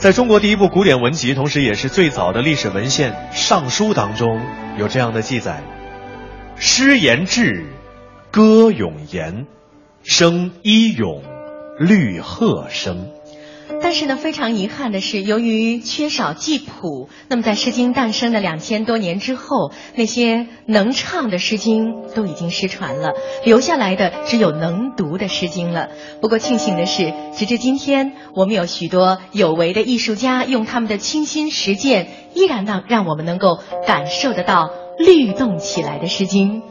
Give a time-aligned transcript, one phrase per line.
[0.00, 4.40] 在中国第一部古典文集，同时也是最早的历史文献《尚书》当中，
[4.78, 5.60] 有这样的记载
[6.54, 7.64] ：“诗言志，
[8.30, 9.48] 歌咏言，
[10.04, 11.24] 声依咏，
[11.80, 13.10] 律和声。”
[13.80, 23.12] 但是呢，非常遗憾的是，由于缺少记谱，那么在《诗经》诞生的两千多年之后，那些能唱的《诗经》都已经失传了，
[23.44, 25.88] 留下来的只有能读的《诗经》了。
[26.20, 36.62] 不过庆幸的是，直至今天，我们有许多有为的艺术家用他们的倾心实践，依然让让我们能够感受得到律动起来的《诗经》。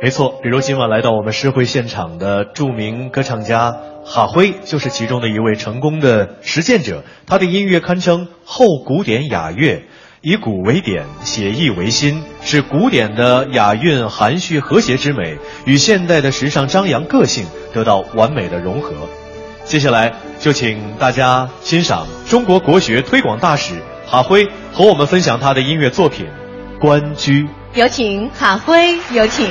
[0.00, 7.02] 没错，比如今晚来到我们诗会现场的著名歌唱家哈辉，就是其中的一位成功的实践者。
[7.26, 9.82] 他的音乐堪称后古典雅乐，
[10.20, 18.92] 以古为典，写意为新，使古典的雅韵、含蓄、和谐之美与现代的时尚张扬个性得到完美的融合。
[19.64, 23.74] 接下来就请大家欣赏中国国学推广大使
[24.06, 26.26] 哈辉和我们分享他的音乐作品
[26.80, 27.42] 《关雎》。
[27.74, 29.50] 有请哈辉，有请。